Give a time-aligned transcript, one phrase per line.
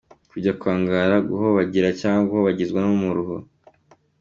[0.29, 3.35] Kujya kwangara = guhobagira cyangwa guhobagizwa n’umuruho.